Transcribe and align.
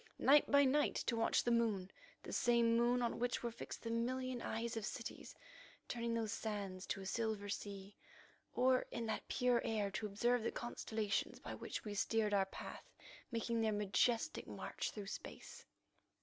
Night 0.17 0.49
by 0.49 0.63
night 0.65 0.95
to 0.95 1.15
watch 1.15 1.43
the 1.43 1.51
moon, 1.51 1.91
the 2.23 2.33
same 2.33 2.75
moon 2.75 3.03
on 3.03 3.19
which 3.19 3.43
were 3.43 3.51
fixed 3.51 3.83
the 3.83 3.91
million 3.91 4.41
eyes 4.41 4.75
of 4.75 4.83
cities, 4.83 5.35
turning 5.87 6.15
those 6.15 6.33
sands 6.33 6.87
to 6.87 7.01
a 7.01 7.05
silver 7.05 7.47
sea, 7.47 7.95
or, 8.55 8.87
in 8.89 9.05
that 9.05 9.27
pure 9.27 9.61
air, 9.63 9.91
to 9.91 10.07
observe 10.07 10.41
the 10.41 10.51
constellations 10.51 11.37
by 11.39 11.53
which 11.53 11.85
we 11.85 11.93
steered 11.93 12.33
our 12.33 12.47
path 12.47 12.91
making 13.31 13.61
their 13.61 13.71
majestic 13.71 14.47
march 14.47 14.89
through 14.89 15.05
space. 15.05 15.67